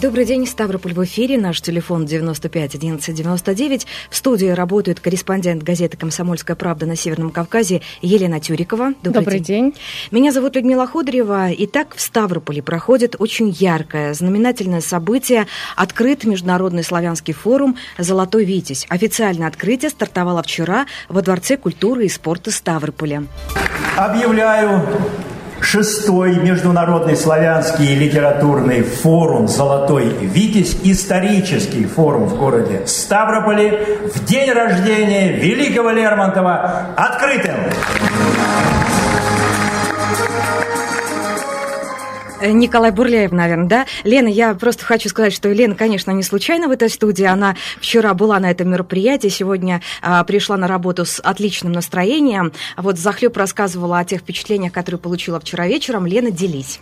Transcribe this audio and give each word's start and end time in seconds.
Добрый 0.00 0.24
день, 0.24 0.46
Ставрополь 0.46 0.94
в 0.94 1.04
эфире. 1.04 1.36
Наш 1.36 1.60
телефон 1.60 2.06
95 2.06 2.74
11 2.74 3.14
99. 3.14 3.86
В 4.08 4.16
студии 4.16 4.46
работает 4.46 4.98
корреспондент 4.98 5.62
газеты 5.62 5.98
«Комсомольская 5.98 6.56
правда» 6.56 6.86
на 6.86 6.96
Северном 6.96 7.30
Кавказе 7.30 7.82
Елена 8.00 8.40
Тюрикова. 8.40 8.94
Добрый, 9.02 9.12
Добрый 9.12 9.40
день. 9.40 9.72
день. 9.72 9.80
Меня 10.10 10.32
зовут 10.32 10.56
Людмила 10.56 10.86
Ходорева. 10.86 11.48
Итак, 11.52 11.94
в 11.94 12.00
Ставрополе 12.00 12.62
проходит 12.62 13.16
очень 13.18 13.50
яркое, 13.50 14.14
знаменательное 14.14 14.80
событие. 14.80 15.46
Открыт 15.76 16.24
Международный 16.24 16.82
славянский 16.82 17.34
форум 17.34 17.76
«Золотой 17.98 18.46
Витязь». 18.46 18.86
Официальное 18.88 19.48
открытие 19.48 19.90
стартовало 19.90 20.42
вчера 20.42 20.86
во 21.10 21.20
Дворце 21.20 21.58
культуры 21.58 22.06
и 22.06 22.08
спорта 22.08 22.50
Ставрополя. 22.50 23.24
Объявляю 23.98 24.82
шестой 25.62 26.36
международный 26.36 27.16
славянский 27.16 27.94
литературный 27.94 28.82
форум 28.82 29.48
«Золотой 29.48 30.08
Витязь», 30.20 30.76
исторический 30.84 31.86
форум 31.86 32.24
в 32.24 32.36
городе 32.36 32.82
Ставрополе 32.86 33.98
в 34.14 34.24
день 34.24 34.50
рождения 34.52 35.32
великого 35.32 35.90
Лермонтова 35.90 36.86
открытым. 36.96 37.56
Николай 42.40 42.90
Бурляев, 42.90 43.32
наверное, 43.32 43.66
да? 43.66 43.86
Лена, 44.04 44.28
я 44.28 44.54
просто 44.54 44.84
хочу 44.84 45.08
сказать, 45.08 45.32
что 45.32 45.50
Лена, 45.50 45.74
конечно, 45.74 46.10
не 46.10 46.22
случайно 46.22 46.68
в 46.68 46.70
этой 46.70 46.88
студии. 46.88 47.24
Она 47.24 47.56
вчера 47.80 48.14
была 48.14 48.38
на 48.38 48.50
этом 48.50 48.70
мероприятии, 48.70 49.28
сегодня 49.28 49.80
а, 50.02 50.24
пришла 50.24 50.56
на 50.56 50.66
работу 50.66 51.04
с 51.04 51.20
отличным 51.20 51.72
настроением. 51.72 52.52
Вот 52.76 52.98
захлеб 52.98 53.36
рассказывала 53.36 53.98
о 53.98 54.04
тех 54.04 54.20
впечатлениях, 54.20 54.72
которые 54.72 54.98
получила 54.98 55.40
вчера 55.40 55.66
вечером. 55.66 56.06
Лена, 56.06 56.30
делись. 56.30 56.80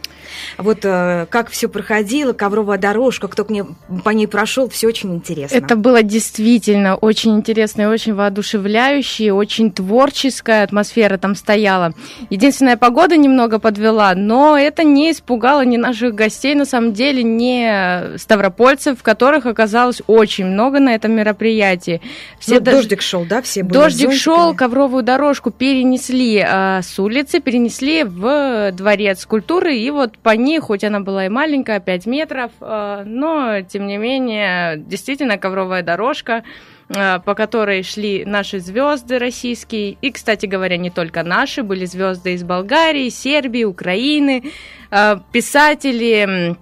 Вот 0.57 0.81
а, 0.85 1.27
как 1.27 1.51
все 1.51 1.69
проходило, 1.69 2.33
ковровая 2.33 2.79
дорожка, 2.79 3.29
кто 3.29 3.45
к 3.45 3.51
ней, 3.51 3.65
по 4.05 4.11
ней 4.11 4.27
прошел, 4.27 4.69
все 4.69 4.89
очень 4.89 5.15
интересно. 5.15 5.57
Это 5.57 5.77
было 5.77 6.03
действительно 6.03 6.97
очень 6.97 7.37
интересно 7.37 7.83
и 7.83 7.87
очень 7.87 8.15
воодушевляюще, 8.15 9.33
очень 9.33 9.73
творческая 9.73 10.63
атмосфера 10.63 11.19
там 11.19 11.35
стояла. 11.35 11.95
Единственная 12.31 12.77
погода 12.77 13.17
немного 13.17 13.59
подвела, 13.59 14.15
но 14.15 14.57
это 14.57 14.85
не 14.85 15.13
испугало 15.13 15.48
напугало 15.49 15.65
ни 15.65 15.77
наших 15.77 16.15
гостей, 16.15 16.55
на 16.55 16.65
самом 16.65 16.93
деле, 16.93 17.23
ни 17.23 18.17
ставропольцев, 18.17 19.03
которых 19.03 19.47
оказалось 19.47 20.03
очень 20.07 20.47
много 20.47 20.79
на 20.81 20.95
этом 20.95 21.13
мероприятии. 21.13 22.01
Все 22.39 22.55
ну, 22.55 22.61
даже... 22.61 22.77
Дождик 22.79 23.03
шел, 23.03 23.25
да? 23.25 23.43
Все 23.43 23.63
были 23.63 23.73
Дождик 23.73 24.13
шел, 24.13 24.55
ковровую 24.55 25.03
дорожку 25.03 25.51
перенесли 25.51 26.45
а, 26.47 26.83
с 26.83 26.99
улицы, 26.99 27.41
перенесли 27.41 28.05
в 28.05 28.73
дворец 28.73 29.25
культуры, 29.27 29.77
и 29.77 29.91
вот 29.91 30.19
по 30.19 30.31
ней, 30.31 30.61
хоть 30.61 30.85
она 30.85 31.01
была 31.01 31.27
и 31.27 31.29
маленькая, 31.29 31.81
5 31.81 32.07
метров, 32.07 32.51
а, 32.61 33.05
но, 33.05 33.63
тем 33.63 33.87
не 33.87 33.97
менее, 33.97 34.77
действительно 34.77 35.39
ковровая 35.39 35.83
дорожка, 35.83 36.45
по 36.89 37.35
которой 37.35 37.83
шли 37.83 38.25
наши 38.25 38.61
звезды 38.61 39.19
российские. 39.19 39.99
И, 40.01 40.11
кстати 40.11 40.47
говоря, 40.47 40.79
не 40.79 40.91
только 40.91 41.23
наши, 41.23 41.63
были 41.63 41.85
звезды 41.85 42.33
из 42.33 42.45
Болгарии, 42.45 43.11
Сербии, 43.11 43.65
Украины, 43.65 44.45
а, 44.91 45.21
писатели 45.33 46.57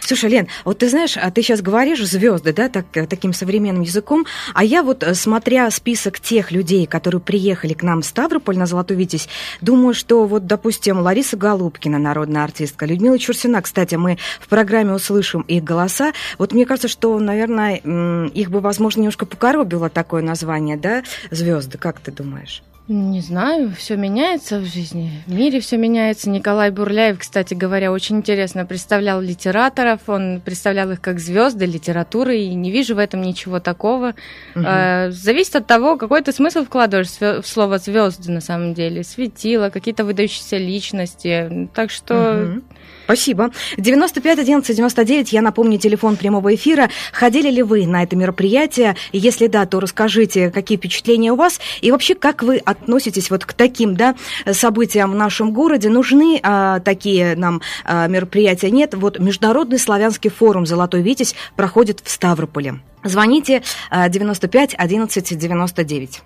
Слушай, 0.00 0.30
Лен, 0.30 0.48
вот 0.64 0.78
ты 0.78 0.88
знаешь, 0.88 1.16
а 1.16 1.30
ты 1.30 1.42
сейчас 1.42 1.60
говоришь 1.60 2.04
звезды, 2.04 2.52
да, 2.52 2.68
так, 2.68 2.86
э, 2.94 3.06
таким 3.06 3.32
современным 3.32 3.82
языком, 3.82 4.26
а 4.54 4.64
я 4.64 4.82
вот, 4.82 5.02
э, 5.02 5.14
смотря 5.14 5.70
список 5.70 6.20
тех 6.20 6.50
людей, 6.50 6.86
которые 6.86 7.20
приехали 7.20 7.74
к 7.74 7.82
нам 7.82 8.02
в 8.02 8.06
Ставрополь 8.06 8.56
на 8.56 8.66
Золотой 8.66 8.96
Витязь, 8.96 9.28
думаю, 9.60 9.94
что 9.94 10.26
вот, 10.26 10.46
допустим, 10.46 11.00
Лариса 11.00 11.36
Голубкина, 11.36 11.98
народная 11.98 12.44
артистка, 12.44 12.86
Людмила 12.86 13.18
Чурсина, 13.18 13.62
кстати, 13.62 13.94
мы 13.94 14.18
в 14.40 14.48
программе 14.48 14.94
услышим 14.94 15.42
их 15.42 15.64
голоса. 15.64 16.12
Вот 16.38 16.52
мне 16.52 16.66
кажется, 16.66 16.88
что, 16.88 17.18
наверное, 17.18 17.76
их 17.76 18.50
бы, 18.50 18.60
возможно, 18.60 19.00
немножко 19.00 19.26
покоробило 19.26 19.88
такое 19.88 20.22
название, 20.22 20.76
да, 20.76 21.02
звезды, 21.30 21.78
как 21.78 22.00
ты 22.00 22.10
думаешь? 22.12 22.62
Не 22.88 23.20
знаю, 23.20 23.70
все 23.76 23.96
меняется 23.96 24.58
в 24.58 24.64
жизни. 24.64 25.10
В 25.26 25.34
мире 25.34 25.60
все 25.60 25.76
меняется. 25.76 26.30
Николай 26.30 26.70
Бурляев, 26.70 27.18
кстати 27.18 27.52
говоря, 27.52 27.92
очень 27.92 28.16
интересно 28.16 28.64
представлял 28.64 29.20
литераторов. 29.20 30.00
Он 30.06 30.40
представлял 30.42 30.90
их 30.90 31.02
как 31.02 31.20
звезды 31.20 31.66
литературы, 31.66 32.38
и 32.38 32.54
не 32.54 32.70
вижу 32.70 32.94
в 32.94 32.98
этом 32.98 33.20
ничего 33.20 33.60
такого. 33.60 34.14
Угу. 34.54 34.64
зависит 35.10 35.56
от 35.56 35.66
того, 35.66 35.98
какой 35.98 36.22
ты 36.22 36.32
смысл 36.32 36.64
вкладываешь 36.64 37.08
в 37.08 37.46
слово 37.46 37.76
звезды 37.76 38.32
на 38.32 38.40
самом 38.40 38.72
деле. 38.72 39.04
Светило, 39.04 39.68
какие-то 39.68 40.06
выдающиеся 40.06 40.56
личности. 40.56 41.68
Так 41.74 41.90
что. 41.90 42.54
Угу. 42.54 42.62
Спасибо. 43.08 43.52
95 43.78 44.38
11 44.38 44.76
99, 44.76 45.32
я 45.32 45.40
напомню, 45.40 45.78
телефон 45.78 46.16
прямого 46.16 46.54
эфира. 46.54 46.90
Ходили 47.10 47.50
ли 47.50 47.62
вы 47.62 47.86
на 47.86 48.02
это 48.02 48.16
мероприятие? 48.16 48.96
Если 49.12 49.46
да, 49.46 49.64
то 49.64 49.80
расскажите, 49.80 50.50
какие 50.50 50.76
впечатления 50.76 51.32
у 51.32 51.36
вас. 51.36 51.58
И 51.80 51.90
вообще, 51.90 52.14
как 52.14 52.42
вы 52.42 52.58
относитесь 52.58 53.30
вот 53.30 53.46
к 53.46 53.54
таким 53.54 53.96
да, 53.96 54.14
событиям 54.52 55.12
в 55.12 55.14
нашем 55.14 55.54
городе? 55.54 55.88
Нужны 55.88 56.38
а, 56.42 56.80
такие 56.80 57.34
нам 57.34 57.62
а, 57.86 58.08
мероприятия? 58.08 58.70
Нет. 58.70 58.92
Вот 58.92 59.18
Международный 59.18 59.78
славянский 59.78 60.28
форум 60.28 60.66
«Золотой 60.66 61.00
Витязь» 61.00 61.34
проходит 61.56 62.00
в 62.04 62.10
Ставрополе. 62.10 62.80
Звоните 63.04 63.62
95 63.90 64.74
11 64.76 65.38
99. 65.38 66.22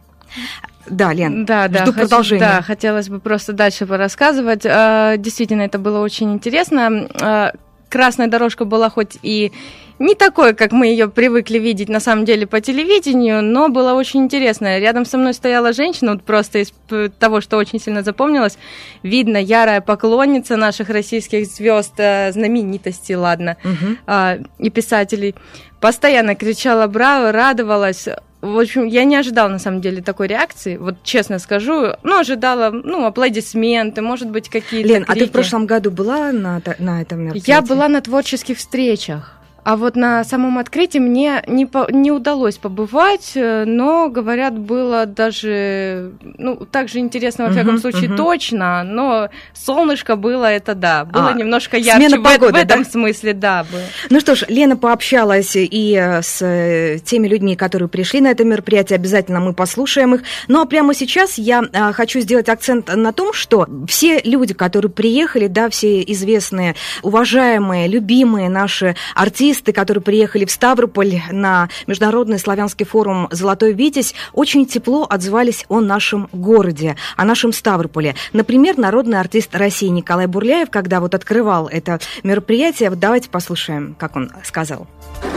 Да, 0.87 1.13
Лен, 1.13 1.45
да, 1.45 1.69
да, 1.69 1.85
жду 1.85 1.93
продолжения. 1.93 2.41
Да, 2.41 2.63
хотелось 2.63 3.09
бы 3.09 3.21
просто 3.21 3.53
дальше 3.53 3.87
порассказывать. 3.87 4.63
А, 4.65 5.17
действительно, 5.17 5.63
это 5.63 5.79
было 5.79 6.01
очень 6.01 6.33
интересно. 6.33 7.09
А, 7.21 7.53
красная 7.89 8.27
дорожка 8.27 8.65
была 8.65 8.91
хоть 8.91 9.19
и 9.23 9.53
не 9.99 10.15
такой, 10.17 10.55
как 10.55 10.73
мы 10.73 10.87
ее 10.89 11.09
привыкли 11.09 11.59
видеть 11.59 11.89
на 11.89 12.01
самом 12.01 12.25
деле 12.25 12.47
по 12.47 12.61
телевидению, 12.61 13.43
но 13.43 13.69
было 13.69 13.93
очень 13.93 14.23
интересно. 14.23 14.79
Рядом 14.79 15.05
со 15.05 15.17
мной 15.17 15.33
стояла 15.35 15.73
женщина, 15.73 16.13
вот 16.13 16.25
просто 16.25 16.59
из 16.59 16.73
того, 17.19 17.41
что 17.41 17.57
очень 17.57 17.79
сильно 17.79 18.03
запомнилось, 18.03 18.59
видно 19.05 19.37
ярая 19.37 19.81
поклонница 19.81 20.57
наших 20.57 20.89
российских 20.89 21.47
звезд, 21.47 21.93
э, 21.99 22.33
знаменитостей, 22.33 23.15
ладно, 23.15 23.57
угу. 23.63 24.45
и 24.59 24.71
писателей. 24.71 25.37
Постоянно 25.81 26.35
кричала 26.35 26.87
браво, 26.89 27.31
радовалась. 27.31 28.09
В 28.43 28.59
общем, 28.59 28.87
я 28.87 29.05
не 29.05 29.15
ожидала, 29.15 29.49
на 29.49 29.61
самом 29.61 29.81
деле, 29.81 30.03
такой 30.03 30.27
реакции, 30.27 30.77
вот 30.77 30.97
честно 31.05 31.39
скажу. 31.39 31.95
Ну, 32.03 32.19
ожидала, 32.19 32.71
ну, 32.71 33.07
аплодисменты, 33.07 34.03
может 34.03 34.31
быть, 34.31 34.49
какие-то 34.49 34.89
Лен, 34.89 35.05
крики. 35.05 35.17
а 35.17 35.21
ты 35.21 35.27
в 35.29 35.33
прошлом 35.33 35.67
году 35.67 35.93
была 35.93 36.33
на, 36.33 36.61
на 36.81 37.01
этом 37.01 37.21
мероприятии? 37.21 37.49
Я 37.49 37.63
была 37.63 37.87
на 37.87 38.01
творческих 38.01 38.59
встречах. 38.59 39.39
А 39.65 39.77
вот 39.77 39.95
на 39.95 40.25
самом 40.25 40.59
открытии 40.59 40.99
мне 40.99 41.45
не, 41.47 41.67
по, 41.67 41.87
не 41.89 42.11
удалось 42.11 42.57
побывать, 42.57 43.33
э, 43.37 43.65
но, 43.65 44.09
говорят, 44.09 44.59
было 44.59 45.07
даже, 45.07 46.15
ну, 46.37 46.57
так 46.57 46.89
же 46.89 46.99
интересно, 46.99 47.45
во 47.45 47.51
uh-huh, 47.51 47.53
всяком 47.53 47.79
случае, 47.79 48.11
uh-huh. 48.11 48.17
точно, 48.17 48.83
но 48.83 49.29
солнышко 49.55 50.17
было, 50.17 50.47
это 50.47 50.75
да, 50.75 51.05
было 51.05 51.29
а, 51.29 51.33
немножко 51.35 51.77
ярче 51.77 52.09
смена 52.09 52.25
погоды, 52.25 52.53
в, 52.53 52.57
в 52.57 52.59
этом 52.59 52.83
да? 52.83 52.91
смысле, 52.91 53.35
да. 53.35 53.65
Было. 53.71 53.83
Ну 54.11 54.19
что 54.19 54.35
ж, 54.35 54.47
Лена 54.49 54.77
пообщалась 54.77 55.53
и 55.55 55.97
с 55.97 56.43
э, 56.43 56.99
теми 57.05 57.29
людьми, 57.29 57.55
которые 57.55 57.89
пришли 57.89 58.21
на 58.21 58.33
это 58.33 58.45
мероприятие, 58.45 58.97
обязательно 58.97 59.39
мы 59.39 59.53
послушаем 59.53 60.17
их. 60.17 60.23
Ну 60.49 60.61
а 60.61 60.67
прямо 60.67 60.93
сейчас 60.93 61.39
я 61.39 61.63
а, 61.73 61.93
хочу 61.93 62.19
сделать 62.19 62.49
акцент 62.49 62.93
на 62.93 63.13
том, 63.13 63.33
что 63.33 63.69
все 63.87 64.21
люди, 64.25 64.55
которые 64.55 64.91
приехали, 64.91 65.47
да, 65.47 65.71
все 65.71 66.03
известные, 66.03 66.75
уважаемые, 67.03 67.87
любимые 67.87 68.49
наши 68.49 68.97
артисты, 69.15 69.52
артисты, 69.53 69.73
которые 69.75 70.03
приехали 70.03 70.47
в 70.47 70.51
Ставрополь 70.51 71.21
на 71.31 71.69
Международный 71.87 72.39
славянский 72.39 72.87
форум 72.87 73.29
«Золотой 73.31 73.75
Витязь», 73.75 74.15
очень 74.33 74.65
тепло 74.65 75.07
отзывались 75.09 75.67
о 75.69 75.81
нашем 75.81 76.31
городе, 76.33 76.97
о 77.19 77.27
нашем 77.27 77.53
Ставрополе. 77.53 78.15
Например, 78.33 78.79
народный 78.79 79.21
артист 79.21 79.55
России 79.55 79.89
Николай 79.89 80.27
Бурляев, 80.27 80.71
когда 80.71 81.01
вот 81.01 81.15
открывал 81.15 81.69
это 81.69 82.01
мероприятие, 82.23 82.89
вот 82.89 82.99
давайте 82.99 83.29
послушаем, 83.29 83.95
как 83.99 84.17
он 84.17 84.31
сказал. 84.43 84.87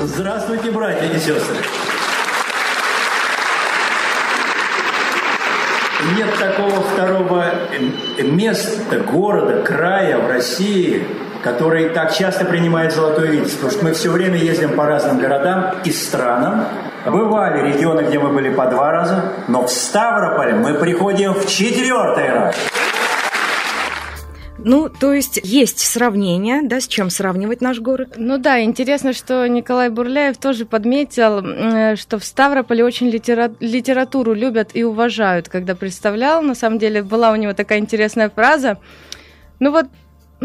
Здравствуйте, 0.01 0.71
братья 0.71 1.05
и 1.07 1.19
сестры! 1.19 1.57
Нет 6.17 6.29
такого 6.39 6.81
второго 6.83 7.51
места, 8.19 8.99
города, 8.99 9.61
края 9.61 10.19
в 10.19 10.27
России, 10.29 11.05
который 11.45 11.89
так 11.89 12.11
часто 12.11 12.43
принимает 12.43 12.91
золотой 12.91 13.27
витязь, 13.27 13.53
потому 13.53 13.71
что 13.71 13.85
мы 13.85 13.93
все 13.93 14.09
время 14.09 14.35
ездим 14.35 14.75
по 14.75 14.87
разным 14.87 15.19
городам 15.19 15.75
и 15.85 15.91
странам. 15.91 16.65
Бывали 17.05 17.71
регионы, 17.71 18.01
где 18.01 18.17
мы 18.17 18.29
были 18.29 18.51
по 18.51 18.65
два 18.65 18.91
раза, 18.91 19.31
но 19.47 19.67
в 19.67 19.71
Ставрополь 19.71 20.55
мы 20.55 20.73
приходим 20.73 21.35
в 21.35 21.47
четвертый 21.47 22.31
раз. 22.31 22.55
Ну, 24.57 24.89
то 24.89 25.13
есть 25.13 25.39
есть 25.43 25.77
сравнение, 25.77 26.63
да, 26.63 26.81
с 26.81 26.87
чем 26.87 27.11
сравнивать 27.11 27.61
наш 27.61 27.79
город? 27.79 28.15
Ну 28.17 28.39
да, 28.39 28.63
интересно, 28.63 29.13
что 29.13 29.45
Николай 29.47 29.89
Бурляев 29.89 30.37
тоже 30.37 30.65
подметил, 30.65 31.45
э, 31.45 31.95
что 31.95 32.17
в 32.17 32.25
Ставрополе 32.25 32.83
очень 32.83 33.09
литера... 33.09 33.51
литературу 33.59 34.33
любят 34.33 34.71
и 34.73 34.83
уважают. 34.83 35.47
Когда 35.47 35.75
представлял, 35.75 36.41
на 36.41 36.55
самом 36.55 36.79
деле 36.79 37.03
была 37.03 37.31
у 37.31 37.35
него 37.35 37.53
такая 37.53 37.77
интересная 37.77 38.31
фраза. 38.31 38.79
Ну 39.59 39.69
вот 39.69 39.85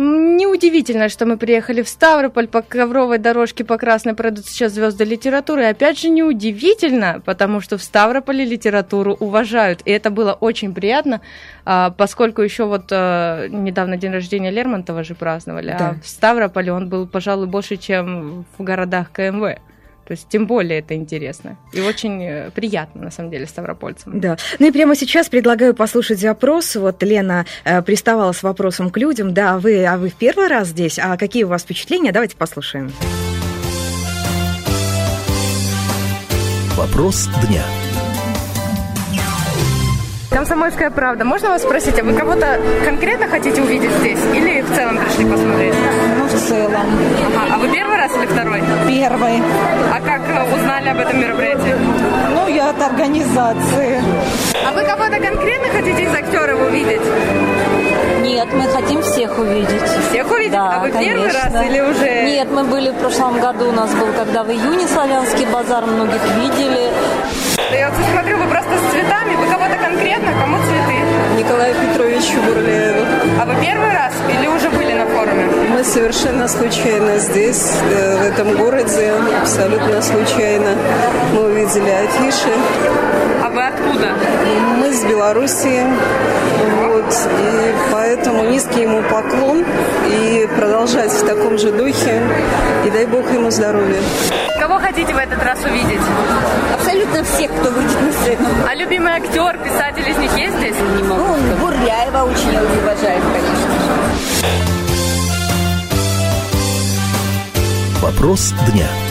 Неудивительно, 0.01 1.11
что 1.11 1.27
мы 1.27 1.37
приехали 1.37 1.83
в 1.83 1.89
Ставрополь 1.89 2.49
по 2.49 2.63
ковровой 2.63 3.19
дорожке 3.19 3.65
по 3.65 3.77
красной 3.77 4.15
пройдут 4.15 4.47
сейчас 4.47 4.73
звезды 4.73 5.05
литературы. 5.05 5.63
И 5.63 5.67
опять 5.67 6.01
же 6.01 6.09
неудивительно, 6.09 7.21
потому 7.23 7.61
что 7.61 7.77
в 7.77 7.83
Ставрополе 7.83 8.47
литературу 8.47 9.15
уважают. 9.21 9.83
И 9.85 9.91
это 9.91 10.09
было 10.11 10.33
очень 10.33 10.73
приятно, 10.73 11.21
а, 11.67 11.91
поскольку 11.91 12.41
еще 12.41 12.65
вот 12.65 12.85
а, 12.91 13.47
недавно 13.49 13.99
день 13.99 14.13
рождения 14.13 14.51
Лермонтова 14.51 15.05
же 15.05 15.15
праздновали, 15.15 15.77
да. 15.79 15.91
а 15.91 15.95
в 16.03 16.09
Ставрополе 16.09 16.73
он 16.73 16.89
был, 16.89 17.07
пожалуй, 17.07 17.47
больше, 17.47 17.77
чем 17.77 18.47
в 18.57 18.63
городах 18.63 19.13
КМВ. 19.13 19.59
То 20.11 20.15
есть 20.15 20.29
тем 20.29 20.49
более 20.49 20.81
это 20.81 20.97
интересно. 20.97 21.57
И 21.73 21.81
очень 21.81 22.21
э, 22.25 22.51
приятно, 22.51 23.05
на 23.05 23.11
самом 23.13 23.31
деле, 23.31 23.47
ставропольцам. 23.47 24.19
Да. 24.19 24.37
Ну 24.59 24.67
и 24.67 24.73
прямо 24.73 24.97
сейчас 24.97 25.29
предлагаю 25.29 25.73
послушать 25.73 26.19
запрос. 26.19 26.75
Вот 26.75 27.01
Лена 27.05 27.47
э, 27.63 27.81
приставала 27.81 28.33
с 28.33 28.43
вопросом 28.43 28.91
к 28.91 28.97
людям. 28.97 29.33
Да, 29.33 29.61
вы, 29.61 29.87
а 29.87 29.97
вы 29.99 30.09
в 30.09 30.17
первый 30.17 30.49
раз 30.49 30.67
здесь? 30.67 30.99
А 30.99 31.17
какие 31.17 31.45
у 31.45 31.47
вас 31.47 31.63
впечатления? 31.63 32.11
Давайте 32.11 32.35
послушаем. 32.37 32.91
Вопрос 36.77 37.29
дня. 37.49 37.63
Комсомольская 40.41 40.89
правда. 40.91 41.27
Можно 41.27 41.51
вас 41.51 41.63
спросить, 41.63 41.99
а 41.99 42.03
вы 42.03 42.15
кого-то 42.15 42.59
конкретно 42.83 43.29
хотите 43.29 43.61
увидеть 43.61 43.91
здесь? 44.01 44.19
Или 44.35 44.63
в 44.63 44.75
целом 44.75 44.97
пришли 44.97 45.27
посмотреть? 45.27 45.75
Ну, 46.17 46.25
в 46.25 46.49
целом. 46.49 46.81
Ага. 47.37 47.57
А 47.57 47.59
вы 47.59 47.69
первый 47.69 47.99
раз 47.99 48.17
или 48.17 48.25
второй? 48.25 48.63
Первый. 48.89 49.43
А 49.93 50.01
как 50.01 50.23
э, 50.23 50.55
узнали 50.55 50.89
об 50.89 50.99
этом 50.99 51.21
мероприятии? 51.21 51.77
Ну, 52.33 52.49
я 52.49 52.71
от 52.71 52.81
организации. 52.81 54.03
А 54.67 54.73
вы 54.73 54.83
кого-то 54.85 55.21
конкретно 55.21 55.69
хотите 55.75 56.05
из 56.05 56.15
актеров 56.15 56.59
увидеть? 56.71 57.03
Нет, 58.23 58.49
мы 58.55 58.63
хотим 58.63 59.03
всех 59.03 59.39
увидеть. 59.39 59.83
Всех 60.09 60.31
увидеть? 60.31 60.53
Да, 60.53 60.77
а 60.77 60.79
вы 60.81 60.91
конечно. 60.91 61.17
первый 61.17 61.33
раз 61.33 61.67
или 61.67 61.81
уже? 61.81 62.23
Нет, 62.25 62.49
мы 62.51 62.65
были 62.65 62.89
в 62.89 62.95
прошлом 62.95 63.39
году, 63.41 63.69
у 63.69 63.73
нас 63.73 63.93
был, 63.93 64.11
когда 64.17 64.43
в 64.43 64.51
июне 64.51 64.89
славянский 64.89 65.45
базар, 65.53 65.85
многих 65.85 66.23
видели. 66.37 66.89
Да 67.71 67.77
я 67.77 67.89
вот 67.89 68.05
смотрю, 68.13 68.37
вы 68.37 68.49
просто 68.51 68.71
с 68.77 68.91
цветами, 68.91 69.37
вы 69.37 69.47
кого-то 69.47 69.77
конкретно, 69.77 70.33
кому 70.41 70.57
цветы? 70.59 70.99
Николаю 71.39 71.73
Петровичу 71.77 72.43
Бурлееву. 72.43 73.07
А 73.41 73.47
вы 73.47 73.55
первый 73.65 73.93
раз 73.93 74.13
или 74.29 74.49
уже 74.49 74.60
Мы 75.81 75.87
совершенно 75.87 76.47
случайно 76.47 77.17
здесь, 77.17 77.73
э, 77.91 78.19
в 78.19 78.23
этом 78.23 78.55
городе, 78.55 79.15
абсолютно 79.41 80.03
случайно. 80.03 80.77
Мы 81.33 81.45
увидели 81.45 81.89
афиши. 81.89 82.53
А 83.43 83.49
вы 83.49 83.67
откуда? 83.67 84.13
Мы 84.77 84.93
с 84.93 85.03
Белоруссии. 85.05 85.87
Вот, 86.83 87.15
и 87.15 87.75
поэтому 87.91 88.45
низкий 88.51 88.83
ему 88.83 89.03
поклон 89.05 89.65
и 90.07 90.47
продолжать 90.55 91.13
в 91.13 91.25
таком 91.25 91.57
же 91.57 91.73
духе. 91.73 92.21
И 92.85 92.91
дай 92.91 93.07
бог 93.07 93.33
ему 93.33 93.51
здоровья. 93.51 94.03
Кого 94.61 94.79
хотите 94.81 95.15
в 95.15 95.17
этот 95.17 95.43
раз 95.43 95.61
увидеть? 95.65 96.03
Абсолютно 96.75 97.25
всех, 97.25 97.51
кто 97.53 97.71
выйдет 97.71 98.03
на 98.03 98.13
сцену. 98.13 98.49
А 98.69 98.75
любимый 98.75 99.13
актер, 99.15 99.57
писатель 99.57 100.07
из 100.07 100.19
них 100.19 100.37
есть 100.37 100.59
здесь? 100.59 100.77
Не 100.99 101.05
могу. 101.05 101.23
Ну, 101.23 101.57
Бурляева 101.57 102.25
очень 102.25 102.59
уважаем, 102.83 103.23
конечно 103.33 103.60
Вопрос 108.11 108.53
дня. 108.73 109.10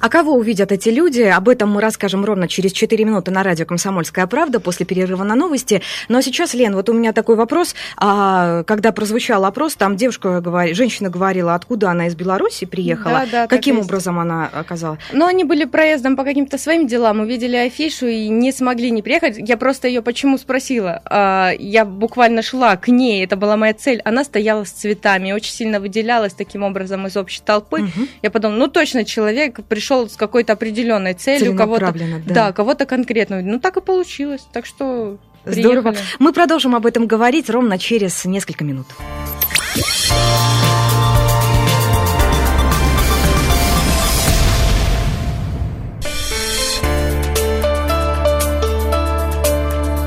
А 0.00 0.08
кого 0.08 0.34
увидят 0.34 0.72
эти 0.72 0.88
люди? 0.88 1.22
Об 1.22 1.48
этом 1.48 1.70
мы 1.70 1.80
расскажем 1.80 2.24
ровно 2.24 2.48
через 2.48 2.72
4 2.72 3.04
минуты 3.04 3.30
на 3.30 3.42
радио 3.42 3.66
«Комсомольская 3.66 4.26
правда» 4.26 4.60
после 4.60 4.86
перерыва 4.86 5.24
на 5.24 5.34
новости. 5.34 5.82
Но 6.08 6.20
сейчас, 6.20 6.54
Лен, 6.54 6.74
вот 6.74 6.88
у 6.88 6.92
меня 6.92 7.12
такой 7.12 7.36
вопрос. 7.36 7.74
А, 7.96 8.62
когда 8.64 8.92
прозвучал 8.92 9.44
опрос, 9.44 9.74
там 9.74 9.96
девушка, 9.96 10.40
говори, 10.40 10.74
женщина 10.74 11.10
говорила, 11.10 11.54
откуда 11.54 11.90
она 11.90 12.06
из 12.06 12.14
Беларуси 12.14 12.66
приехала. 12.66 13.24
Да, 13.30 13.42
да, 13.42 13.46
Каким 13.46 13.78
образом 13.78 14.18
она 14.18 14.48
оказалась? 14.52 15.00
Ну, 15.12 15.26
они 15.26 15.44
были 15.44 15.64
проездом 15.64 16.16
по 16.16 16.24
каким-то 16.24 16.58
своим 16.58 16.86
делам, 16.86 17.20
увидели 17.20 17.56
афишу 17.56 18.06
и 18.06 18.28
не 18.28 18.52
смогли 18.52 18.90
не 18.90 19.02
приехать. 19.02 19.36
Я 19.38 19.56
просто 19.56 19.88
ее 19.88 20.02
почему 20.02 20.38
спросила. 20.38 21.02
А, 21.04 21.52
я 21.58 21.84
буквально 21.84 22.42
шла 22.42 22.76
к 22.76 22.88
ней, 22.88 23.24
это 23.24 23.36
была 23.36 23.56
моя 23.56 23.74
цель. 23.74 24.00
Она 24.04 24.24
стояла 24.24 24.64
с 24.64 24.70
цветами, 24.70 25.32
очень 25.32 25.52
сильно 25.52 25.80
выделялась 25.80 26.34
таким 26.34 26.62
образом 26.62 27.06
из 27.06 27.16
общей 27.16 27.42
толпы. 27.44 27.82
Угу. 27.82 28.08
Я 28.22 28.30
подумала, 28.30 28.58
ну 28.58 28.68
точно 28.68 29.04
человек 29.04 29.60
пришел 29.68 29.87
с 29.88 30.16
какой-то 30.16 30.52
определенной 30.52 31.14
целью, 31.14 31.56
кого-то, 31.56 31.92
да. 32.26 32.34
да, 32.34 32.52
кого-то 32.52 32.86
конкретную. 32.86 33.44
Ну 33.44 33.58
так 33.58 33.76
и 33.76 33.80
получилось. 33.80 34.46
Так 34.52 34.66
что 34.66 35.18
Здорово. 35.44 35.92
приехали. 35.92 36.08
Мы 36.18 36.32
продолжим 36.32 36.74
об 36.74 36.86
этом 36.86 37.06
говорить 37.06 37.50
ровно 37.50 37.78
через 37.78 38.24
несколько 38.24 38.64
минут. 38.64 38.86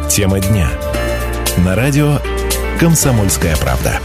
Тема 0.09 0.39
дня. 0.41 0.69
На 1.65 1.73
радио 1.73 2.19
«Комсомольская 2.79 3.55
правда». 3.55 3.99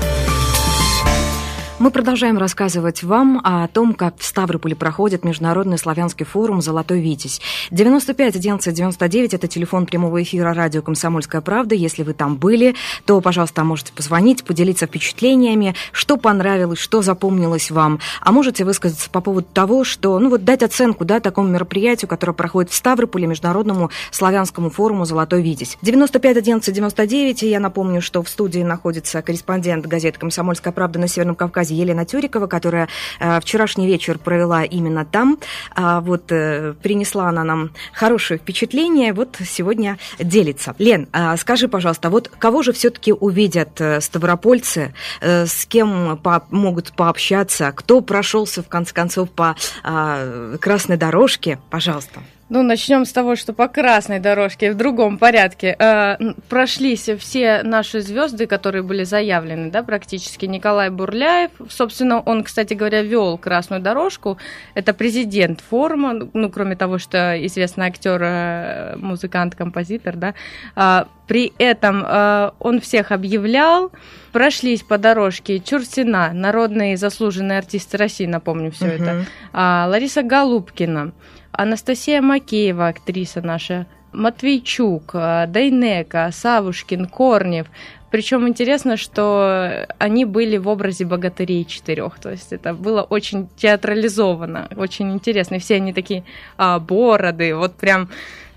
Мы 1.78 1.90
продолжаем 1.90 2.38
рассказывать 2.38 3.02
вам 3.02 3.38
о 3.44 3.68
том, 3.68 3.92
как 3.92 4.16
в 4.16 4.24
Ставрополе 4.24 4.74
проходит 4.74 5.26
Международный 5.26 5.76
славянский 5.76 6.24
форум 6.24 6.62
«Золотой 6.62 7.02
Витязь». 7.02 7.42
95 7.70 8.34
11 8.34 8.74
99– 8.74 9.34
это 9.34 9.46
телефон 9.46 9.84
прямого 9.84 10.22
эфира 10.22 10.54
радио 10.54 10.80
«Комсомольская 10.80 11.42
правда». 11.42 11.74
Если 11.74 12.02
вы 12.02 12.14
там 12.14 12.36
были, 12.36 12.74
то, 13.04 13.20
пожалуйста, 13.20 13.62
можете 13.62 13.92
позвонить, 13.92 14.42
поделиться 14.42 14.86
впечатлениями, 14.86 15.74
что 15.92 16.16
понравилось, 16.16 16.78
что 16.78 17.02
запомнилось 17.02 17.70
вам. 17.70 18.00
А 18.22 18.32
можете 18.32 18.64
высказаться 18.64 19.10
по 19.10 19.20
поводу 19.20 19.46
того, 19.52 19.84
что, 19.84 20.18
ну 20.18 20.30
вот 20.30 20.44
дать 20.44 20.62
оценку, 20.62 21.04
да, 21.04 21.20
такому 21.20 21.50
мероприятию, 21.50 22.08
которое 22.08 22.32
проходит 22.32 22.70
в 22.70 22.74
Ставрополе, 22.74 23.26
Международному 23.26 23.90
славянскому 24.12 24.70
форуму 24.70 25.04
«Золотой 25.04 25.42
Витязь». 25.42 25.76
95 25.82 26.38
11 26.38 26.74
99, 26.74 27.42
и 27.42 27.50
я 27.50 27.60
напомню, 27.60 28.00
что 28.00 28.22
в 28.22 28.30
студии 28.30 28.60
находится 28.60 29.20
корреспондент 29.20 29.86
газеты 29.86 30.18
«Комсомольская 30.18 30.72
правда» 30.72 30.98
на 30.98 31.06
Северном 31.06 31.36
Кавказе 31.36 31.65
Елена 31.74 32.04
Тюрикова, 32.04 32.46
которая 32.46 32.88
э, 33.20 33.40
вчерашний 33.40 33.86
вечер 33.86 34.18
провела 34.18 34.64
именно 34.64 35.04
там. 35.04 35.38
А, 35.74 36.00
вот 36.00 36.30
э, 36.30 36.74
принесла 36.82 37.28
она 37.28 37.44
нам 37.44 37.70
хорошее 37.92 38.38
впечатление, 38.38 39.12
вот 39.12 39.36
сегодня 39.44 39.98
делится. 40.18 40.74
Лен, 40.78 41.08
а, 41.12 41.36
скажи, 41.36 41.68
пожалуйста, 41.68 42.10
вот 42.10 42.28
кого 42.28 42.62
же 42.62 42.72
все-таки 42.72 43.12
увидят 43.12 43.80
э, 43.80 44.00
ставропольцы, 44.00 44.94
с 45.20 45.66
кем 45.66 46.18
по 46.18 46.44
могут 46.50 46.92
пообщаться, 46.92 47.72
кто 47.74 48.00
прошелся 48.00 48.62
в 48.62 48.68
конце 48.68 48.94
концов 48.94 49.30
по 49.30 49.56
а, 49.82 50.56
красной 50.58 50.96
дорожке, 50.96 51.58
пожалуйста. 51.70 52.20
Ну, 52.48 52.62
начнем 52.62 53.04
с 53.04 53.12
того, 53.12 53.34
что 53.34 53.52
по 53.52 53.66
красной 53.66 54.20
дорожке 54.20 54.70
в 54.70 54.76
другом 54.76 55.18
порядке 55.18 55.74
э, 55.76 56.16
прошлись 56.48 57.08
все 57.18 57.62
наши 57.64 58.00
звезды, 58.00 58.46
которые 58.46 58.82
были 58.84 59.02
заявлены, 59.02 59.70
да, 59.72 59.82
практически. 59.82 60.46
Николай 60.46 60.90
Бурляев, 60.90 61.50
собственно, 61.68 62.20
он, 62.20 62.44
кстати 62.44 62.74
говоря, 62.74 63.02
вел 63.02 63.36
красную 63.36 63.82
дорожку. 63.82 64.38
Это 64.74 64.94
президент 64.94 65.60
форума, 65.60 66.28
ну, 66.34 66.48
кроме 66.48 66.76
того, 66.76 66.98
что 66.98 67.34
известный 67.46 67.86
актер, 67.86 68.20
э, 68.22 68.96
музыкант, 68.96 69.56
композитор, 69.56 70.14
да. 70.14 70.34
Э, 70.76 71.06
при 71.26 71.52
этом 71.58 72.04
э, 72.06 72.50
он 72.60 72.80
всех 72.80 73.10
объявлял, 73.10 73.90
прошлись 74.30 74.82
по 74.82 74.98
дорожке 74.98 75.58
Чурсина, 75.58 76.30
народный 76.32 76.94
заслуженный 76.94 77.58
артист 77.58 77.92
России, 77.96 78.26
напомню 78.26 78.70
все 78.70 78.84
Мгм. 78.86 78.94
это, 78.94 79.24
э, 79.52 79.86
Лариса 79.88 80.22
Голубкина. 80.22 81.12
Анастасия 81.56 82.20
Макеева, 82.20 82.88
актриса 82.88 83.40
наша, 83.40 83.86
Матвейчук, 84.12 85.10
э, 85.14 85.46
Дайнека, 85.48 86.30
Савушкин, 86.32 87.06
Корнев. 87.06 87.66
Причем 88.10 88.46
интересно, 88.48 88.96
что 88.96 89.86
они 89.98 90.24
были 90.24 90.56
в 90.56 90.68
образе 90.68 91.04
богатырей 91.04 91.64
четырех. 91.64 92.18
То 92.18 92.30
есть 92.30 92.52
это 92.52 92.72
было 92.72 93.02
очень 93.02 93.48
театрализовано, 93.56 94.68
очень 94.76 95.12
интересно. 95.12 95.56
И 95.56 95.58
все 95.58 95.76
они 95.76 95.92
такие 95.92 96.24
а, 96.56 96.78
бороды, 96.78 97.54
вот 97.54 97.74
прям 97.74 98.08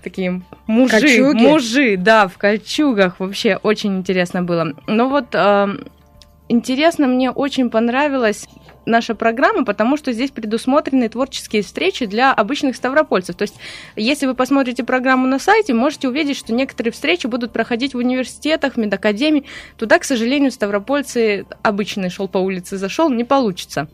такие 0.02 0.42
мужи, 0.66 1.00
Кольчуги? 1.00 1.42
мужи, 1.42 1.96
да, 1.96 2.28
в 2.28 2.38
кольчугах. 2.38 3.20
Вообще 3.20 3.56
очень 3.62 3.98
интересно 3.98 4.42
было. 4.42 4.72
Но 4.86 5.08
вот 5.08 5.34
э, 5.34 5.68
интересно, 6.48 7.06
мне 7.06 7.30
очень 7.30 7.70
понравилось 7.70 8.46
наша 8.86 9.14
программа, 9.14 9.64
потому 9.64 9.96
что 9.96 10.12
здесь 10.12 10.30
предусмотрены 10.30 11.08
творческие 11.08 11.62
встречи 11.62 12.06
для 12.06 12.32
обычных 12.32 12.76
ставропольцев. 12.76 13.36
То 13.36 13.42
есть, 13.42 13.54
если 13.96 14.26
вы 14.26 14.34
посмотрите 14.34 14.84
программу 14.84 15.26
на 15.26 15.38
сайте, 15.38 15.74
можете 15.74 16.08
увидеть, 16.08 16.36
что 16.36 16.52
некоторые 16.52 16.92
встречи 16.92 17.26
будут 17.26 17.52
проходить 17.52 17.94
в 17.94 17.98
университетах, 17.98 18.76
медакадемии. 18.76 19.44
Туда, 19.76 19.98
к 19.98 20.04
сожалению, 20.04 20.50
ставропольцы 20.50 21.46
обычный 21.62 22.10
шел 22.10 22.28
по 22.28 22.38
улице, 22.38 22.76
зашел, 22.76 23.10
не 23.10 23.24
получится. 23.24 23.88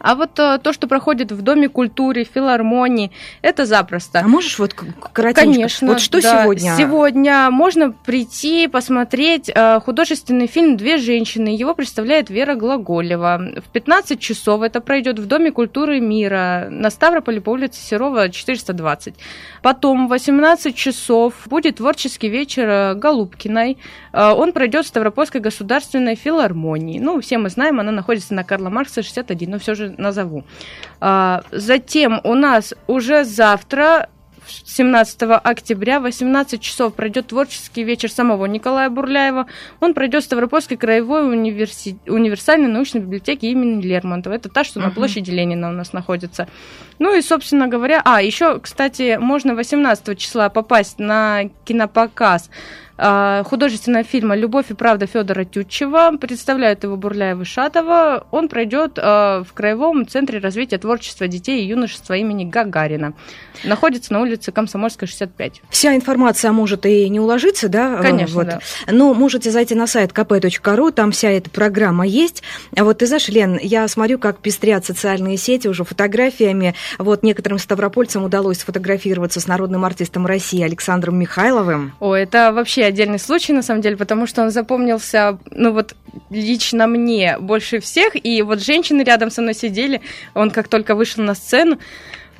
А 0.00 0.14
вот 0.14 0.38
э, 0.38 0.58
то, 0.62 0.72
что 0.72 0.86
проходит 0.88 1.30
в 1.30 1.42
Доме 1.42 1.68
культуры, 1.68 2.24
филармонии, 2.24 3.10
это 3.42 3.66
запросто. 3.66 4.20
А 4.20 4.28
можешь 4.28 4.58
вот 4.58 4.72
коротенько? 4.72 5.40
Конечно. 5.52 5.88
Вот 5.88 6.00
что 6.00 6.22
да. 6.22 6.42
сегодня? 6.42 6.74
Сегодня 6.76 7.50
можно 7.50 7.92
прийти, 7.92 8.66
посмотреть 8.66 9.50
э, 9.54 9.80
художественный 9.80 10.46
фильм 10.46 10.78
«Две 10.78 10.96
женщины». 10.96 11.48
Его 11.48 11.74
представляет 11.74 12.30
Вера 12.30 12.54
Глаголева. 12.54 13.40
В 13.64 13.68
15 13.70 14.18
часов 14.18 14.62
это 14.62 14.80
пройдет 14.80 15.18
в 15.18 15.26
Доме 15.26 15.52
культуры 15.52 16.00
мира 16.00 16.68
на 16.70 16.88
Ставрополе 16.88 17.42
по 17.42 17.50
улице 17.50 17.82
Серова, 17.82 18.30
420. 18.30 19.14
Потом 19.62 20.06
в 20.06 20.10
18 20.10 20.74
часов 20.74 21.34
будет 21.46 21.76
творческий 21.76 22.30
вечер 22.30 22.68
э, 22.68 22.94
Голубкиной. 22.94 23.76
Он 24.12 24.52
пройдет 24.52 24.86
в 24.86 24.88
Ставропольской 24.88 25.40
государственной 25.40 26.16
филармонии. 26.16 26.98
Ну, 26.98 27.20
все 27.20 27.38
мы 27.38 27.48
знаем, 27.48 27.78
она 27.78 27.92
находится 27.92 28.34
на 28.34 28.42
Карла 28.42 28.70
Маркса, 28.70 29.02
61, 29.02 29.50
но 29.50 29.58
все 29.58 29.74
же 29.74 29.89
назову. 29.98 30.44
А, 31.00 31.42
затем 31.50 32.20
у 32.24 32.34
нас 32.34 32.74
уже 32.86 33.24
завтра 33.24 34.08
17 34.50 35.22
октября 35.22 36.00
в 36.00 36.04
18 36.04 36.60
часов 36.60 36.94
пройдет 36.94 37.28
творческий 37.28 37.84
вечер 37.84 38.10
самого 38.10 38.46
Николая 38.46 38.90
Бурляева. 38.90 39.46
Он 39.80 39.94
пройдет 39.94 40.22
в 40.22 40.26
Ставропольской 40.26 40.76
краевой 40.76 41.28
универси... 41.28 41.98
универсальной 42.06 42.68
научной 42.68 43.00
библиотеке 43.00 43.50
имени 43.50 43.82
Лермонтова. 43.82 44.34
Это 44.34 44.48
та, 44.48 44.64
что 44.64 44.80
uh-huh. 44.80 44.84
на 44.84 44.90
площади 44.90 45.30
Ленина 45.30 45.68
у 45.68 45.72
нас 45.72 45.92
находится. 45.92 46.48
Ну 46.98 47.16
и, 47.16 47.22
собственно 47.22 47.68
говоря, 47.68 48.02
а, 48.04 48.22
еще, 48.22 48.58
кстати, 48.60 49.16
можно 49.16 49.54
18 49.54 50.18
числа 50.18 50.48
попасть 50.48 50.98
на 50.98 51.44
кинопоказ 51.64 52.50
художественного 53.44 54.04
фильма 54.04 54.36
«Любовь 54.36 54.66
и 54.70 54.74
правда» 54.74 55.06
Федора 55.06 55.44
Тютчева. 55.44 56.16
Представляют 56.18 56.84
его 56.84 56.96
Бурляева 56.96 57.44
Шатова. 57.44 58.26
Он 58.30 58.48
пройдет 58.48 58.98
а, 58.98 59.42
в 59.42 59.52
Краевом 59.54 60.06
центре 60.06 60.38
развития 60.38 60.76
творчества 60.76 61.26
детей 61.26 61.64
и 61.64 61.68
юношества 61.68 62.14
имени 62.14 62.44
Гагарина. 62.44 63.14
Находится 63.64 64.12
на 64.12 64.20
улице 64.20 64.52
Комсомольская, 64.52 65.06
65. 65.06 65.62
Вся 65.70 65.94
информация 65.94 66.52
может 66.52 66.84
и 66.84 67.08
не 67.08 67.20
уложиться, 67.20 67.68
да? 67.68 67.96
Конечно, 68.02 68.34
вот. 68.34 68.46
да. 68.46 68.60
Но 68.86 69.14
можете 69.14 69.50
зайти 69.50 69.74
на 69.74 69.86
сайт 69.86 70.12
kp.ru, 70.12 70.92
там 70.92 71.12
вся 71.12 71.30
эта 71.30 71.48
программа 71.48 72.06
есть. 72.06 72.42
А 72.76 72.84
вот 72.84 72.98
ты 72.98 73.06
знаешь, 73.06 73.28
Лен, 73.28 73.58
я 73.62 73.88
смотрю, 73.88 74.18
как 74.18 74.38
пестрят 74.38 74.84
социальные 74.84 75.36
сети 75.36 75.68
уже 75.68 75.84
фотографиями. 75.84 76.74
Вот 76.98 77.22
некоторым 77.22 77.58
ставропольцам 77.58 78.24
удалось 78.24 78.58
сфотографироваться 78.58 79.40
с 79.40 79.46
народным 79.46 79.84
артистом 79.84 80.26
России 80.26 80.62
Александром 80.62 81.18
Михайловым. 81.18 81.92
О, 82.00 82.14
это 82.14 82.52
вообще 82.52 82.89
отдельный 82.90 83.18
случай, 83.18 83.52
на 83.52 83.62
самом 83.62 83.80
деле, 83.80 83.96
потому 83.96 84.26
что 84.26 84.42
он 84.42 84.50
запомнился, 84.50 85.38
ну 85.50 85.72
вот, 85.72 85.96
лично 86.30 86.86
мне 86.86 87.38
больше 87.38 87.80
всех, 87.80 88.12
и 88.14 88.42
вот 88.42 88.62
женщины 88.62 89.02
рядом 89.02 89.30
со 89.30 89.42
мной 89.42 89.54
сидели, 89.54 90.00
он 90.34 90.50
как 90.50 90.68
только 90.68 90.94
вышел 90.94 91.24
на 91.24 91.34
сцену, 91.34 91.78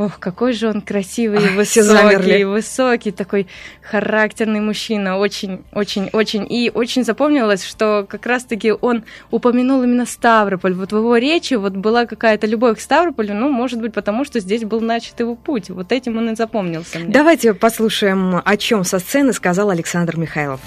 Ох, 0.01 0.19
какой 0.19 0.55
же 0.55 0.67
он 0.67 0.81
красивый, 0.81 1.45
Ах, 1.45 1.57
высокий, 1.57 2.45
высокий, 2.45 3.11
такой 3.11 3.47
характерный 3.83 4.61
мужчина, 4.61 5.19
очень, 5.19 5.63
очень, 5.75 6.09
очень. 6.15 6.47
И 6.49 6.71
очень 6.73 7.05
запомнилось, 7.05 7.63
что 7.67 8.07
как 8.09 8.25
раз-таки 8.25 8.73
он 8.73 9.05
упомянул 9.31 9.83
именно 9.83 10.07
Ставрополь. 10.07 10.73
Вот 10.73 10.93
в 10.93 10.97
его 10.97 11.19
речи 11.19 11.53
вот 11.53 11.75
была 11.75 12.07
какая-то 12.07 12.47
любовь 12.47 12.79
к 12.79 12.81
Ставрополю, 12.81 13.35
ну, 13.35 13.51
может 13.51 13.79
быть, 13.79 13.93
потому 13.93 14.25
что 14.25 14.41
здесь 14.41 14.65
был 14.65 14.81
начат 14.81 15.21
его 15.21 15.35
путь. 15.35 15.69
Вот 15.69 15.93
этим 15.93 16.17
он 16.17 16.31
и 16.31 16.35
запомнился 16.35 16.99
мне. 16.99 17.13
Давайте 17.13 17.53
послушаем, 17.53 18.41
о 18.43 18.57
чем 18.57 18.85
со 18.85 19.01
сцены 19.01 19.35
сказал 19.35 19.69
Александр 19.69 20.17
Михайлов. 20.17 20.61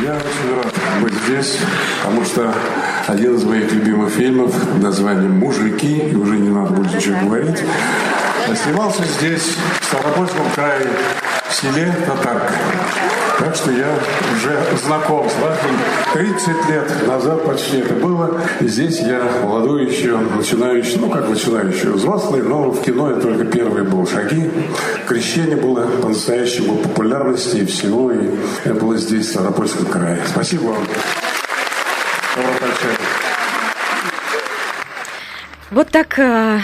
Я 0.00 0.14
очень 0.14 0.62
рад 0.62 1.02
быть 1.02 1.14
здесь, 1.26 1.58
потому 2.04 2.24
что 2.24 2.54
один 3.08 3.34
из 3.34 3.42
моих 3.42 3.72
любимых 3.72 4.10
фильмов 4.10 4.52
под 4.52 4.80
названием 4.80 5.32
«Мужики», 5.32 6.02
и 6.12 6.14
уже 6.14 6.36
не 6.36 6.50
надо 6.50 6.72
будет 6.72 6.94
ничего 6.94 7.18
говорить, 7.26 7.64
Снимался 8.54 9.02
здесь, 9.18 9.56
в 9.80 9.84
Ставропольском 9.84 10.50
крае, 10.54 10.86
в 11.48 11.52
селе 11.52 11.92
Татарка. 12.06 12.52
Так 13.38 13.54
что 13.54 13.70
я 13.70 13.88
уже 14.34 14.58
знаком 14.84 15.28
с 15.28 15.34
вашим. 15.34 15.70
30 16.14 16.48
лет 16.70 17.06
назад 17.06 17.44
почти 17.44 17.78
это 17.78 17.94
было. 17.94 18.40
И 18.60 18.68
здесь 18.68 19.00
я 19.00 19.22
молодой 19.42 19.86
еще, 19.86 20.16
начинающий, 20.16 20.98
ну 20.98 21.10
как 21.10 21.28
начинающий, 21.28 21.90
взрослый, 21.90 22.42
но 22.42 22.70
в 22.70 22.82
кино 22.82 23.10
я 23.10 23.16
только 23.20 23.44
первые 23.44 23.84
был 23.84 24.06
шаги. 24.06 24.50
Крещение 25.06 25.56
было 25.56 25.86
по-настоящему 25.86 26.76
популярности 26.76 27.56
и 27.56 27.66
всего. 27.66 28.12
И 28.12 28.30
я 28.64 28.74
было 28.74 28.96
здесь, 28.96 29.26
в 29.26 29.30
Ставропольском 29.30 29.86
крае. 29.86 30.20
Спасибо 30.26 30.68
вам. 30.68 30.86
Вот 35.72 35.88
так 35.88 36.16
э, 36.20 36.60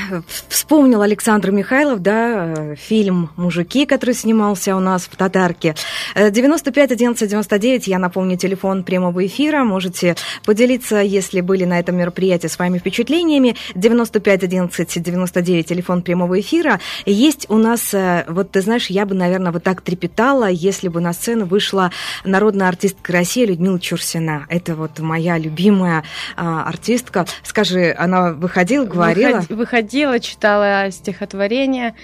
вспомнил 0.49 1.02
Александр 1.02 1.50
Михайлов, 1.50 2.02
да, 2.02 2.54
э, 2.56 2.75
фильм 2.76 3.30
«Мужики», 3.35 3.85
который 3.85 4.14
снимался 4.14 4.76
у 4.76 4.80
нас 4.80 5.09
в 5.11 5.16
Татарке. 5.16 5.75
95 6.14 6.92
11 6.92 7.28
99, 7.28 7.88
я 7.88 7.99
напомню, 7.99 8.37
телефон 8.37 8.85
прямого 8.85 9.26
эфира. 9.26 9.64
Можете 9.64 10.14
поделиться, 10.44 11.00
если 11.00 11.40
были 11.40 11.64
на 11.64 11.80
этом 11.80 11.97
мероприятии, 11.97 12.47
своими 12.47 12.78
впечатлениями. 12.78 13.56
95 13.75 14.44
11 14.44 15.02
99, 15.02 15.66
телефон 15.66 16.02
прямого 16.02 16.38
эфира. 16.38 16.78
Есть 17.04 17.47
у 17.49 17.59
нас, 17.59 17.92
э, 17.94 18.25
вот 18.28 18.52
ты 18.52 18.61
знаешь, 18.61 18.87
я 18.87 19.04
бы, 19.04 19.16
наверное, 19.16 19.50
вот 19.50 19.64
так 19.64 19.80
трепетала, 19.80 20.49
если 20.49 20.87
бы 20.87 21.00
на 21.00 21.12
сцену 21.12 21.47
вышла 21.47 21.90
народная 22.25 22.68
артистка 22.68 23.12
России 23.12 23.47
Людмила 23.47 23.80
Чурсина. 23.80 24.47
Это 24.49 24.76
вот 24.76 25.00
моя 25.00 25.38
любимая 25.38 26.04
а, 26.37 26.62
артистка. 26.62 27.26
Скажи, 27.42 27.92
она 27.99 28.32
выходила, 28.32 28.91
говорила? 28.92 29.44
Выходила, 29.49 30.20
читала 30.20 30.90
стихотворение. 30.90 31.94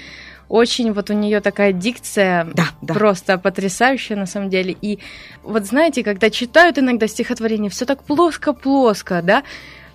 Очень 0.48 0.92
вот 0.92 1.10
у 1.10 1.12
нее 1.12 1.40
такая 1.40 1.72
дикция 1.72 2.46
да, 2.54 2.68
да. 2.80 2.94
просто 2.94 3.36
потрясающая 3.36 4.16
на 4.16 4.26
самом 4.26 4.48
деле. 4.48 4.74
И 4.80 4.98
вот 5.42 5.66
знаете, 5.66 6.02
когда 6.02 6.30
читают 6.30 6.78
иногда 6.78 7.06
стихотворение, 7.06 7.70
все 7.70 7.84
так 7.84 8.02
плоско-плоско, 8.02 9.20
да. 9.22 9.42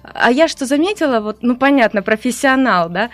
А 0.03 0.31
я 0.31 0.47
что 0.47 0.65
заметила, 0.65 1.21
вот, 1.21 1.38
ну 1.41 1.55
понятно, 1.55 2.03
профессионал, 2.03 2.89
да, 2.89 3.09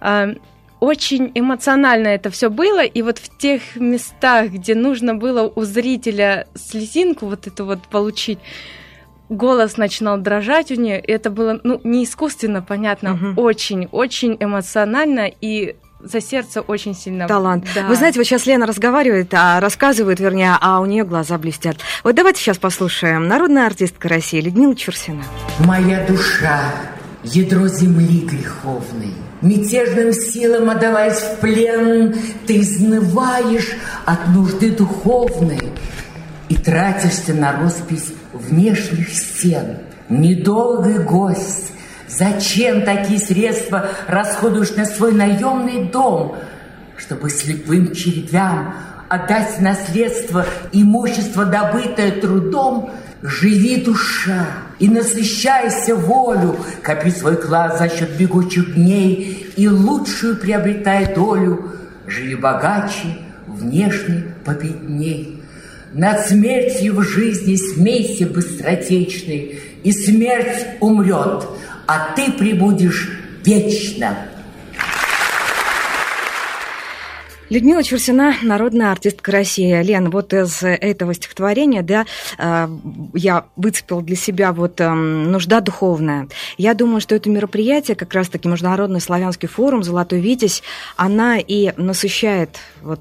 э, 0.00 0.34
очень 0.80 1.32
эмоционально 1.34 2.08
это 2.08 2.30
все 2.30 2.48
было, 2.48 2.84
и 2.84 3.02
вот 3.02 3.18
в 3.18 3.36
тех 3.36 3.76
местах, 3.76 4.50
где 4.50 4.74
нужно 4.74 5.14
было 5.14 5.52
у 5.54 5.64
зрителя 5.64 6.46
слезинку 6.54 7.26
вот 7.26 7.46
эту 7.46 7.64
вот 7.64 7.82
получить, 7.88 8.38
голос 9.28 9.76
начинал 9.76 10.18
дрожать 10.18 10.70
у 10.70 10.74
нее. 10.74 10.98
Это 10.98 11.30
было, 11.30 11.60
ну, 11.62 11.80
не 11.84 12.04
искусственно, 12.04 12.62
понятно, 12.62 13.14
угу. 13.14 13.40
очень, 13.42 13.88
очень 13.90 14.36
эмоционально 14.40 15.30
и 15.40 15.76
за 16.00 16.20
сердце 16.20 16.60
очень 16.60 16.94
сильно. 16.94 17.26
Талант. 17.26 17.66
Да. 17.74 17.86
Вы 17.88 17.96
знаете, 17.96 18.20
вот 18.20 18.26
сейчас 18.26 18.46
Лена 18.46 18.66
разговаривает, 18.66 19.32
а 19.34 19.60
рассказывает, 19.60 20.20
вернее, 20.20 20.56
а 20.60 20.80
у 20.80 20.86
нее 20.86 21.04
глаза 21.04 21.38
блестят. 21.38 21.78
Вот 22.04 22.14
давайте 22.14 22.40
сейчас 22.40 22.58
послушаем. 22.58 23.26
Народная 23.26 23.66
артистка 23.66 24.08
России 24.08 24.40
Людмила 24.40 24.76
Чурсина. 24.76 25.24
Моя 25.58 26.06
душа, 26.06 26.72
ядро 27.24 27.66
земли 27.66 28.20
греховной, 28.20 29.12
Мятежным 29.40 30.12
силам 30.12 30.68
отдаваясь 30.68 31.18
в 31.18 31.38
плен, 31.40 32.14
Ты 32.46 32.60
изнываешь 32.60 33.76
от 34.04 34.28
нужды 34.28 34.70
духовной 34.70 35.60
И 36.48 36.56
тратишься 36.56 37.34
на 37.34 37.60
роспись 37.60 38.12
внешних 38.32 39.10
стен. 39.10 39.78
Недолгий 40.08 40.98
гость, 40.98 41.72
зачем 42.08 42.82
такие 42.82 43.18
средства? 43.18 43.88
Расходуешь 44.06 44.74
на 44.76 44.86
свой 44.86 45.12
наемный 45.12 45.84
дом, 45.84 46.36
чтобы 46.96 47.28
слепым 47.28 47.94
червям 47.94 48.74
отдать 49.08 49.60
наследство 49.60 50.46
имущество, 50.72 51.44
добытое 51.44 52.12
трудом, 52.12 52.90
живи 53.22 53.82
душа 53.82 54.46
и 54.78 54.88
насыщайся 54.88 55.96
волю, 55.96 56.56
копи 56.82 57.10
свой 57.10 57.36
клад 57.36 57.78
за 57.78 57.88
счет 57.88 58.16
бегучих 58.16 58.74
дней 58.74 59.52
и 59.56 59.68
лучшую 59.68 60.36
приобретай 60.36 61.14
долю, 61.14 61.72
живи 62.06 62.34
богаче, 62.34 63.18
внешне 63.46 64.34
победней. 64.44 65.42
Над 65.92 66.26
смертью 66.26 66.96
в 66.96 67.02
жизни 67.02 67.56
смейся 67.56 68.26
быстротечной, 68.26 69.60
И 69.84 69.92
смерть 69.92 70.66
умрет, 70.80 71.44
а 71.86 72.14
ты 72.14 72.32
прибудешь 72.32 73.10
вечно. 73.44 74.18
Людмила 77.50 77.82
Чурсина, 77.82 78.34
народная 78.42 78.92
артистка 78.92 79.32
России. 79.32 79.82
Лен, 79.82 80.10
вот 80.10 80.34
из 80.34 80.62
этого 80.62 81.14
стихотворения, 81.14 81.82
да, 81.82 82.04
э, 82.36 82.68
я 83.14 83.46
выцепила 83.56 84.02
для 84.02 84.16
себя 84.16 84.52
вот 84.52 84.80
эм, 84.82 85.32
нужда 85.32 85.60
духовная. 85.60 86.28
Я 86.58 86.74
думаю, 86.74 87.00
что 87.00 87.14
это 87.14 87.30
мероприятие, 87.30 87.96
как 87.96 88.12
раз-таки 88.12 88.48
Международный 88.48 89.00
славянский 89.00 89.48
форум 89.48 89.82
«Золотой 89.82 90.20
Витязь», 90.20 90.62
она 90.96 91.38
и 91.38 91.72
насыщает 91.76 92.58
вот 92.82 93.00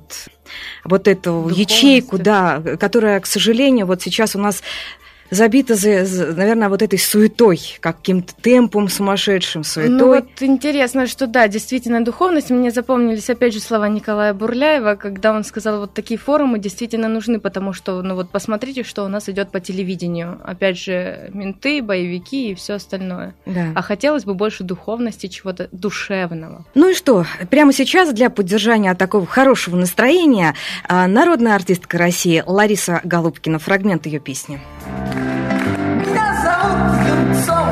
вот 0.86 1.10
эту 1.10 1.50
ячейку, 1.54 2.18
да, 2.18 2.62
которая, 2.80 3.20
к 3.20 3.26
сожалению, 3.26 3.86
вот 3.86 4.02
сейчас 4.02 4.34
у 4.34 4.40
нас 4.40 4.64
забита, 5.30 5.76
за, 5.76 6.06
за, 6.06 6.34
наверное, 6.34 6.70
вот 6.70 6.82
этой 6.82 7.00
суетой, 7.00 7.60
каким-то 7.80 8.34
темпом 8.36 8.90
сумасшедшим, 8.90 9.64
суетой. 9.64 9.96
Ну 9.96 10.08
вот 10.08 10.26
интересно, 10.40 11.08
что 11.08 11.28
да, 11.28 11.48
действительно, 11.48 12.04
духовность. 12.04 12.50
Мне 12.50 12.72
запомнились, 12.72 13.30
опять 13.30 13.54
же, 13.54 13.60
слова 13.60 13.88
Николая 13.90 14.34
Бурляева, 14.34 14.96
когда 14.96 15.34
он 15.34 15.44
сказал, 15.44 15.82
вот 15.82 15.94
такие 15.94 16.18
форумы 16.18 16.60
действительно 16.60 17.08
нужны, 17.08 17.40
потому 17.40 17.74
что, 17.74 18.02
ну 18.02 18.16
вот 18.16 18.30
посмотрите, 18.30 18.84
что 18.84 19.04
у 19.04 19.08
нас 19.08 19.30
идет 19.30 19.52
по 19.52 19.60
телевидению. 19.60 20.40
Опять 20.44 20.78
же, 20.80 21.30
менты, 21.34 21.82
боевики 21.82 22.52
и 22.52 22.56
все 22.56 22.74
остальное. 22.74 23.34
Да. 23.46 23.72
А 23.76 23.82
хотелось 23.82 24.26
бы 24.26 24.34
больше 24.34 24.64
духовности, 24.64 25.28
чего-то 25.28 25.70
душевного. 25.72 26.66
Ну 26.76 26.90
и 26.90 26.94
что, 26.94 27.26
прямо 27.50 27.74
сейчас 27.74 28.14
для 28.14 28.30
поддержания 28.30 28.94
такого 28.96 29.26
хорошего 29.26 29.76
настроения 29.76 30.56
а, 30.88 31.08
народная 31.08 31.56
артистка 31.56 31.98
России 31.98 32.44
Лариса 32.46 33.02
Голубкина, 33.04 33.60
фрагмент 33.60 34.06
ее 34.06 34.20
песни. 34.20 34.60
so 37.18 37.67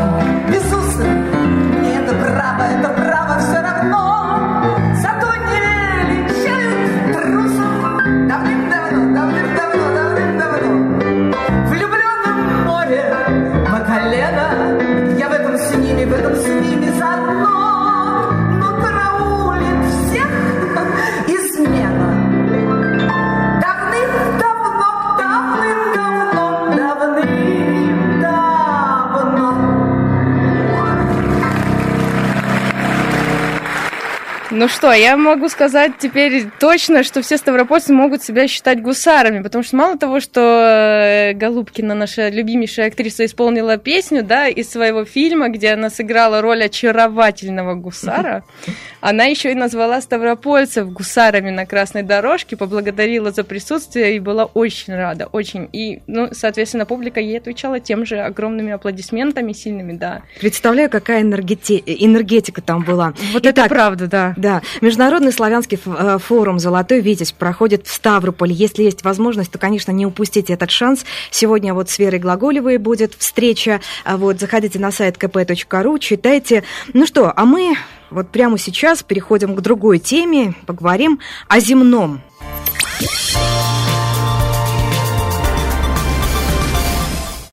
Ну 34.65 34.69
что, 34.69 34.91
я 34.91 35.15
могу 35.15 35.47
сказать 35.47 35.99
теперь 35.99 36.47
точно, 36.59 37.03
что 37.03 37.21
все 37.21 37.37
ставропольцы 37.37 37.93
могут 37.93 38.23
себя 38.23 38.47
считать 38.47 38.81
гусарами, 38.81 39.43
потому 39.43 39.63
что 39.63 39.75
мало 39.75 39.95
того, 39.95 40.19
что 40.19 40.41
э, 40.41 41.33
Голубкина, 41.33 41.93
наша 41.93 42.29
любимейшая 42.29 42.87
актриса, 42.87 43.25
исполнила 43.25 43.77
песню, 43.77 44.23
да, 44.23 44.47
из 44.47 44.71
своего 44.71 45.05
фильма, 45.05 45.49
где 45.49 45.73
она 45.73 45.91
сыграла 45.91 46.41
роль 46.41 46.63
очаровательного 46.63 47.75
гусара, 47.75 48.43
она 49.01 49.25
еще 49.25 49.51
и 49.51 49.53
назвала 49.53 50.01
ставропольцев 50.01 50.91
гусарами 50.91 51.51
на 51.51 51.67
красной 51.67 52.01
дорожке, 52.01 52.57
поблагодарила 52.57 53.29
за 53.29 53.43
присутствие 53.43 54.15
и 54.15 54.19
была 54.19 54.45
очень 54.45 54.95
рада, 54.95 55.27
очень. 55.31 55.69
И, 55.73 56.01
ну, 56.07 56.29
соответственно, 56.31 56.87
публика 56.87 57.19
ей 57.19 57.37
отвечала 57.37 57.79
тем 57.79 58.03
же 58.03 58.17
огромными 58.17 58.71
аплодисментами 58.71 59.53
сильными, 59.53 59.93
да. 59.93 60.23
Представляю, 60.39 60.89
какая 60.89 61.21
энергети... 61.21 61.83
энергетика 61.85 62.63
там 62.63 62.83
была. 62.83 63.13
Вот 63.31 63.45
Итак, 63.45 63.67
это 63.67 63.69
правда, 63.69 64.07
да. 64.07 64.33
Да, 64.35 64.54
Международный 64.81 65.31
славянский 65.31 65.79
э, 65.85 66.17
форум 66.19 66.59
«Золотой 66.59 67.01
Витязь» 67.01 67.31
проходит 67.31 67.87
в 67.87 67.93
Ставрополе. 67.93 68.53
Если 68.53 68.83
есть 68.83 69.03
возможность, 69.03 69.51
то, 69.51 69.57
конечно, 69.57 69.91
не 69.91 70.05
упустите 70.05 70.53
этот 70.53 70.71
шанс. 70.71 71.05
Сегодня 71.31 71.73
вот 71.73 71.89
с 71.89 71.99
Верой 71.99 72.19
Глаголевой 72.19 72.77
будет 72.77 73.13
встреча. 73.13 73.81
А 74.03 74.17
вот 74.17 74.39
заходите 74.39 74.79
на 74.79 74.91
сайт 74.91 75.17
kp.ru, 75.17 75.99
читайте. 75.99 76.63
Ну 76.93 77.05
что, 77.05 77.31
а 77.35 77.45
мы 77.45 77.75
вот 78.09 78.29
прямо 78.29 78.57
сейчас 78.57 79.03
переходим 79.03 79.55
к 79.55 79.61
другой 79.61 79.99
теме, 79.99 80.53
поговорим 80.65 81.19
о 81.47 81.59
земном. 81.59 82.21